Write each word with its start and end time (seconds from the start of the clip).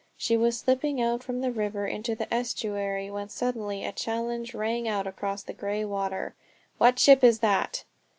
She 0.17 0.35
was 0.35 0.57
slipping 0.57 0.99
out 0.99 1.21
from 1.21 1.41
the 1.41 1.51
river 1.51 1.85
into 1.85 2.15
the 2.15 2.25
estuary 2.33 3.11
when 3.11 3.29
suddenly 3.29 3.85
a 3.85 3.91
challenge 3.91 4.55
rang 4.55 4.87
out 4.87 5.05
across 5.05 5.43
the 5.43 5.53
grey 5.53 5.85
water. 5.85 6.33
"What 6.79 6.97
ship 6.97 7.23
is 7.23 7.37
that?" 7.41 7.83